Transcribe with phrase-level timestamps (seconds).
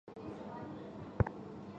[0.07, 1.33] 曾任宰相。